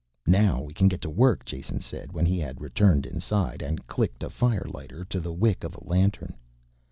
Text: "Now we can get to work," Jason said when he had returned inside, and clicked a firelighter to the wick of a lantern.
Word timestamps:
"Now 0.25 0.63
we 0.63 0.73
can 0.73 0.87
get 0.87 0.99
to 1.01 1.11
work," 1.11 1.45
Jason 1.45 1.79
said 1.79 2.11
when 2.11 2.25
he 2.25 2.39
had 2.39 2.59
returned 2.59 3.05
inside, 3.05 3.61
and 3.61 3.85
clicked 3.85 4.23
a 4.23 4.31
firelighter 4.31 5.05
to 5.07 5.19
the 5.19 5.31
wick 5.31 5.63
of 5.63 5.75
a 5.75 5.83
lantern. 5.83 6.35